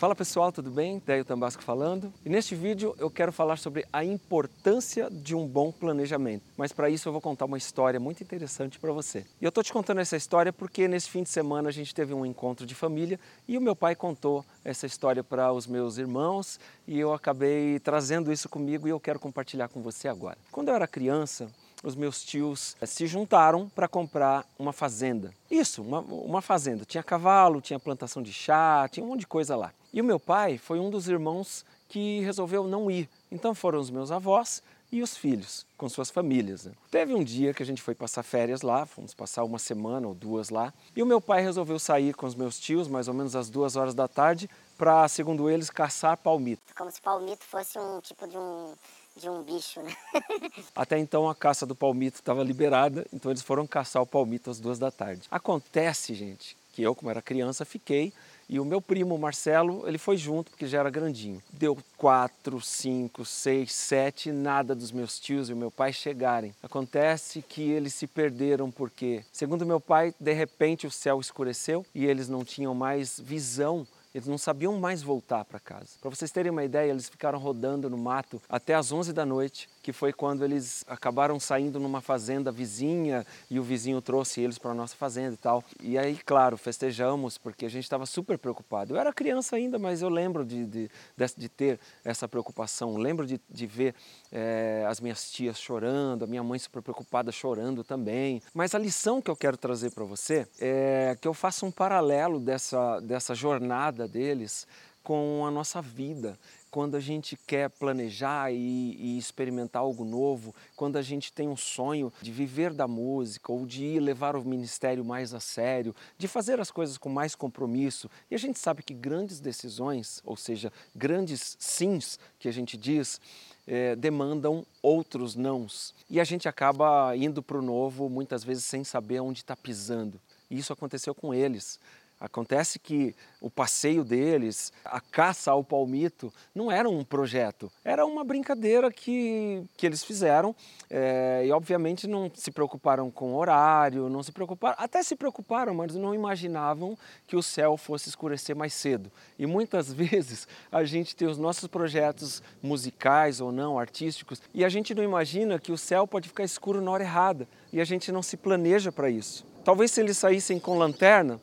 [0.00, 1.02] Fala pessoal, tudo bem?
[1.04, 2.10] Déio Tambasco falando.
[2.24, 6.42] E neste vídeo eu quero falar sobre a importância de um bom planejamento.
[6.56, 9.26] Mas para isso eu vou contar uma história muito interessante para você.
[9.38, 12.14] E eu estou te contando essa história porque nesse fim de semana a gente teve
[12.14, 16.58] um encontro de família e o meu pai contou essa história para os meus irmãos
[16.88, 20.38] e eu acabei trazendo isso comigo e eu quero compartilhar com você agora.
[20.50, 21.50] Quando eu era criança,
[21.82, 25.32] os meus tios eh, se juntaram para comprar uma fazenda.
[25.50, 26.84] Isso, uma, uma fazenda.
[26.84, 29.72] Tinha cavalo, tinha plantação de chá, tinha um monte de coisa lá.
[29.92, 33.08] E o meu pai foi um dos irmãos que resolveu não ir.
[33.30, 36.64] Então foram os meus avós e os filhos, com suas famílias.
[36.64, 36.72] Né?
[36.90, 40.14] Teve um dia que a gente foi passar férias lá, fomos passar uma semana ou
[40.14, 43.36] duas lá, e o meu pai resolveu sair com os meus tios, mais ou menos
[43.36, 46.62] às duas horas da tarde, para, segundo eles, caçar palmito.
[46.76, 48.74] Como se palmito fosse um tipo de um
[49.20, 49.94] de um bicho, né?
[50.74, 54.58] Até então a caça do palmito estava liberada, então eles foram caçar o palmito às
[54.58, 55.22] duas da tarde.
[55.30, 58.12] Acontece, gente, que eu, como era criança, fiquei
[58.52, 61.40] e o meu primo Marcelo, ele foi junto porque já era grandinho.
[61.52, 66.52] Deu quatro, cinco, seis, sete, nada dos meus tios e meu pai chegarem.
[66.60, 72.04] Acontece que eles se perderam porque, segundo meu pai, de repente o céu escureceu e
[72.04, 75.90] eles não tinham mais visão eles não sabiam mais voltar para casa.
[76.00, 79.68] Para vocês terem uma ideia, eles ficaram rodando no mato até as 11 da noite
[79.82, 84.72] que foi quando eles acabaram saindo numa fazenda vizinha e o vizinho trouxe eles para
[84.72, 85.64] a nossa fazenda e tal.
[85.80, 88.94] E aí, claro, festejamos porque a gente estava super preocupado.
[88.94, 90.90] Eu era criança ainda, mas eu lembro de, de,
[91.36, 92.96] de ter essa preocupação.
[92.96, 93.94] Lembro de, de ver
[94.30, 98.42] é, as minhas tias chorando, a minha mãe super preocupada chorando também.
[98.52, 102.38] Mas a lição que eu quero trazer para você é que eu faça um paralelo
[102.38, 104.66] dessa, dessa jornada deles
[105.02, 106.38] com a nossa vida
[106.70, 111.56] quando a gente quer planejar e, e, experimentar algo novo, quando a gente tem um
[111.56, 116.60] sonho de viver da música ou de levar o ministério mais a sério, de fazer
[116.60, 118.10] as coisas com mais compromisso.
[118.30, 123.20] E a gente sabe que grandes decisões, ou seja, grandes sims que a gente diz,
[123.66, 125.94] é, demandam outros nãos.
[126.08, 130.20] E a gente acaba indo para o novo muitas vezes sem saber onde está pisando.
[130.50, 131.78] E isso aconteceu com eles.
[132.20, 138.22] Acontece que o passeio deles, a caça ao palmito, não era um projeto, era uma
[138.22, 140.54] brincadeira que, que eles fizeram
[140.90, 145.94] é, e, obviamente, não se preocuparam com horário, não se preocuparam, até se preocuparam, mas
[145.94, 146.94] não imaginavam
[147.26, 149.10] que o céu fosse escurecer mais cedo.
[149.38, 154.68] E muitas vezes a gente tem os nossos projetos musicais ou não, artísticos, e a
[154.68, 158.12] gente não imagina que o céu pode ficar escuro na hora errada e a gente
[158.12, 159.48] não se planeja para isso.
[159.64, 161.40] Talvez se eles saíssem com lanterna,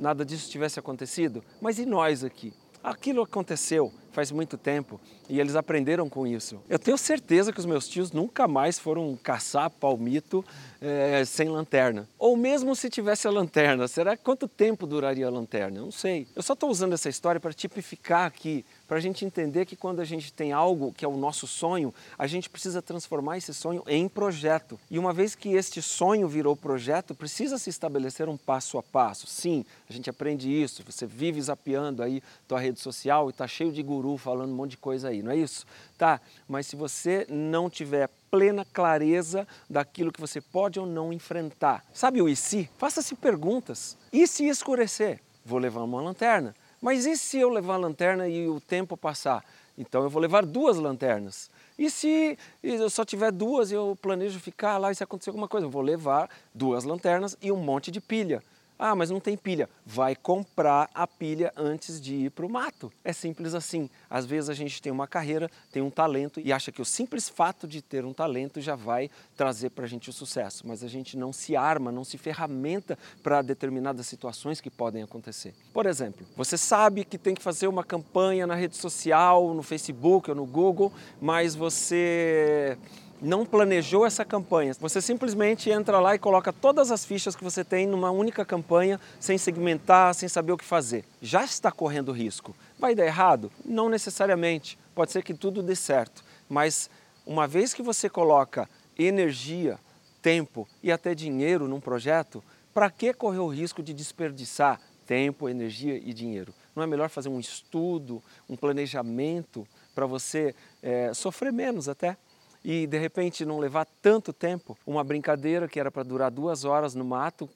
[0.00, 2.52] nada disso tivesse acontecido, mas e nós aqui?
[2.82, 5.00] Aquilo aconteceu faz muito tempo
[5.30, 6.60] e eles aprenderam com isso.
[6.68, 10.44] Eu tenho certeza que os meus tios nunca mais foram caçar palmito
[10.78, 12.06] é, sem lanterna.
[12.18, 15.78] Ou mesmo se tivesse a lanterna, será quanto tempo duraria a lanterna?
[15.78, 16.26] Eu não sei.
[16.36, 20.00] Eu só estou usando essa história para tipificar aqui, para a gente entender que quando
[20.00, 23.82] a gente tem algo que é o nosso sonho, a gente precisa transformar esse sonho
[23.86, 24.78] em projeto.
[24.90, 29.26] E uma vez que este sonho virou projeto, precisa se estabelecer um passo a passo.
[29.26, 30.82] Sim, a gente aprende isso.
[30.84, 34.72] Você vive zapeando aí tua rede social e está cheio de guru falando um monte
[34.72, 35.66] de coisa aí, não é isso?
[35.98, 41.84] Tá, mas se você não tiver plena clareza daquilo que você pode ou não enfrentar.
[41.92, 42.70] Sabe o e se?
[42.78, 43.96] Faça-se perguntas.
[44.12, 45.20] E se escurecer?
[45.44, 46.54] Vou levar uma lanterna.
[46.80, 49.44] Mas e se eu levar a lanterna e o tempo passar?
[49.76, 51.50] Então eu vou levar duas lanternas.
[51.78, 55.48] E se eu só tiver duas e eu planejo ficar lá e se acontecer alguma
[55.48, 55.66] coisa?
[55.66, 58.42] Eu vou levar duas lanternas e um monte de pilha.
[58.82, 59.68] Ah, mas não tem pilha.
[59.84, 62.90] Vai comprar a pilha antes de ir para o mato.
[63.04, 63.90] É simples assim.
[64.08, 67.28] Às vezes a gente tem uma carreira, tem um talento e acha que o simples
[67.28, 70.66] fato de ter um talento já vai trazer para a gente o sucesso.
[70.66, 75.54] Mas a gente não se arma, não se ferramenta para determinadas situações que podem acontecer.
[75.74, 80.30] Por exemplo, você sabe que tem que fazer uma campanha na rede social, no Facebook
[80.30, 82.78] ou no Google, mas você
[83.20, 84.74] não planejou essa campanha.
[84.80, 89.00] Você simplesmente entra lá e coloca todas as fichas que você tem numa única campanha,
[89.18, 91.04] sem segmentar, sem saber o que fazer.
[91.20, 92.54] Já está correndo risco.
[92.78, 93.50] Vai dar errado?
[93.64, 94.78] Não necessariamente.
[94.94, 96.24] Pode ser que tudo dê certo.
[96.48, 96.90] Mas
[97.26, 98.68] uma vez que você coloca
[98.98, 99.78] energia,
[100.22, 102.42] tempo e até dinheiro num projeto,
[102.72, 106.54] para que correr o risco de desperdiçar tempo, energia e dinheiro?
[106.74, 112.16] Não é melhor fazer um estudo, um planejamento para você é, sofrer menos até?
[112.64, 116.94] E de repente não levar tanto tempo, uma brincadeira que era para durar duas horas
[116.94, 117.48] no mato,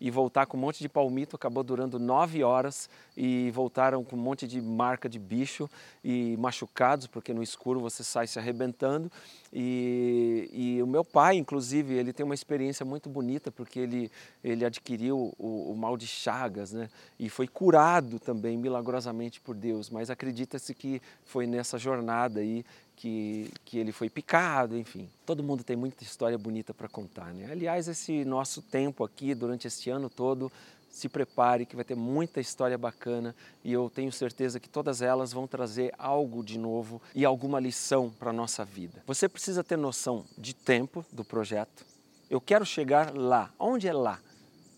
[0.00, 4.18] e voltar com um monte de palmito acabou durando nove horas e voltaram com um
[4.18, 5.68] monte de marca de bicho
[6.02, 9.12] e machucados, porque no escuro você sai se arrebentando.
[9.52, 14.10] E, e o meu pai, inclusive, ele tem uma experiência muito bonita, porque ele,
[14.42, 16.88] ele adquiriu o, o mal de Chagas, né?
[17.18, 22.64] E foi curado também milagrosamente por Deus, mas acredita-se que foi nessa jornada aí
[23.00, 25.08] que, que ele foi picado, enfim.
[25.24, 27.50] Todo mundo tem muita história bonita para contar, né?
[27.50, 30.52] Aliás, esse nosso tempo aqui, durante este ano todo,
[30.90, 35.32] se prepare que vai ter muita história bacana e eu tenho certeza que todas elas
[35.32, 39.02] vão trazer algo de novo e alguma lição para a nossa vida.
[39.06, 41.86] Você precisa ter noção de tempo do projeto.
[42.28, 43.50] Eu quero chegar lá.
[43.58, 44.20] Onde é lá?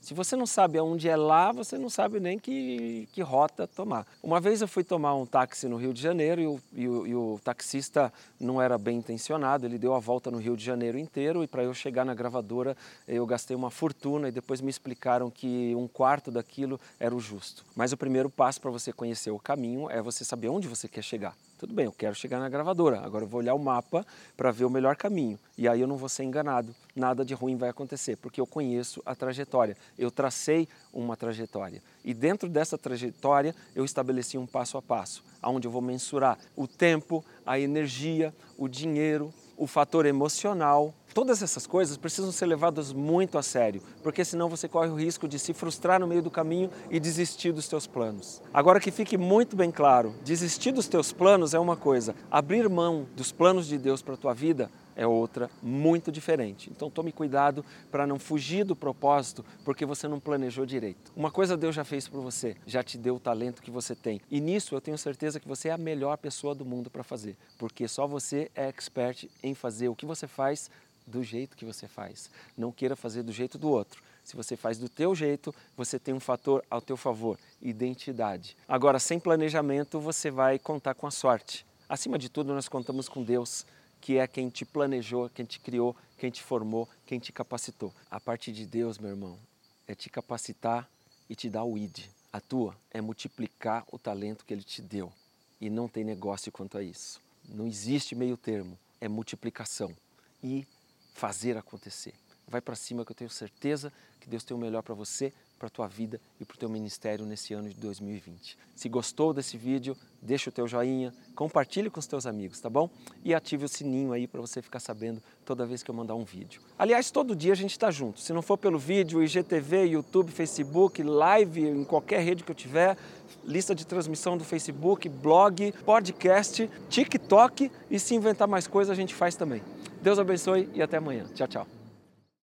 [0.02, 4.04] Se você não sabe aonde é lá, você não sabe nem que, que rota tomar.
[4.20, 7.06] Uma vez eu fui tomar um táxi no Rio de Janeiro e o, e o,
[7.06, 10.98] e o taxista não era bem intencionado, ele deu a volta no Rio de Janeiro
[10.98, 12.76] inteiro e para eu chegar na gravadora
[13.06, 17.64] eu gastei uma fortuna e depois me explicaram que um quarto daquilo era o justo.
[17.76, 21.02] Mas o primeiro passo para você conhecer o caminho é você saber onde você quer
[21.02, 21.36] chegar.
[21.62, 24.04] Tudo bem, eu quero chegar na gravadora, agora eu vou olhar o mapa
[24.36, 25.38] para ver o melhor caminho.
[25.56, 29.00] E aí eu não vou ser enganado, nada de ruim vai acontecer, porque eu conheço
[29.06, 31.80] a trajetória, eu tracei uma trajetória.
[32.04, 36.66] E dentro dessa trajetória eu estabeleci um passo a passo, onde eu vou mensurar o
[36.66, 39.32] tempo, a energia, o dinheiro,
[39.62, 40.92] o fator emocional.
[41.14, 45.28] Todas essas coisas precisam ser levadas muito a sério, porque senão você corre o risco
[45.28, 48.42] de se frustrar no meio do caminho e desistir dos teus planos.
[48.52, 53.06] Agora que fique muito bem claro, desistir dos teus planos é uma coisa, abrir mão
[53.14, 56.70] dos planos de Deus para a tua vida é outra muito diferente.
[56.70, 61.12] Então tome cuidado para não fugir do propósito porque você não planejou direito.
[61.16, 64.20] Uma coisa Deus já fez por você, já te deu o talento que você tem.
[64.30, 67.36] E nisso eu tenho certeza que você é a melhor pessoa do mundo para fazer,
[67.58, 70.70] porque só você é expert em fazer o que você faz
[71.06, 72.30] do jeito que você faz.
[72.56, 74.02] Não queira fazer do jeito do outro.
[74.22, 78.56] Se você faz do teu jeito, você tem um fator ao teu favor, identidade.
[78.68, 81.66] Agora, sem planejamento, você vai contar com a sorte.
[81.88, 83.66] Acima de tudo, nós contamos com Deus
[84.02, 87.94] que é quem te planejou, quem te criou, quem te formou, quem te capacitou.
[88.10, 89.38] A parte de Deus, meu irmão,
[89.86, 90.90] é te capacitar
[91.30, 92.06] e te dar o ID.
[92.32, 95.12] A tua é multiplicar o talento que Ele te deu.
[95.60, 97.20] E não tem negócio quanto a isso.
[97.48, 98.76] Não existe meio termo.
[99.00, 99.94] É multiplicação
[100.42, 100.66] e
[101.14, 102.14] fazer acontecer.
[102.48, 105.32] Vai para cima que eu tenho certeza que Deus tem o melhor para você
[105.62, 108.58] para a tua vida e para o teu ministério nesse ano de 2020.
[108.74, 112.90] Se gostou desse vídeo, deixa o teu joinha, compartilhe com os teus amigos, tá bom?
[113.24, 116.24] E ative o sininho aí para você ficar sabendo toda vez que eu mandar um
[116.24, 116.60] vídeo.
[116.76, 118.18] Aliás, todo dia a gente está junto.
[118.18, 122.98] Se não for pelo vídeo, IGTV, YouTube, Facebook, live, em qualquer rede que eu tiver,
[123.44, 129.14] lista de transmissão do Facebook, blog, podcast, TikTok e se inventar mais coisa a gente
[129.14, 129.62] faz também.
[130.02, 131.24] Deus abençoe e até amanhã.
[131.32, 131.81] Tchau, tchau.